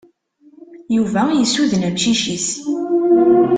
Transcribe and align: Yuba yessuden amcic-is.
Yuba 0.95 1.23
yessuden 1.37 1.87
amcic-is. 1.89 2.47